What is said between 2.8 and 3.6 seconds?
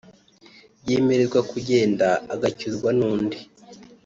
n’undi